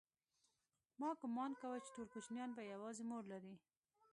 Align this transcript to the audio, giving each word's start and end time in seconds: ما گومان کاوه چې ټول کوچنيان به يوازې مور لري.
ما 0.99 1.09
گومان 1.21 1.51
کاوه 1.59 1.77
چې 1.83 1.91
ټول 1.95 2.07
کوچنيان 2.13 2.49
به 2.53 2.63
يوازې 2.73 3.03
مور 3.09 3.23
لري. 3.33 3.55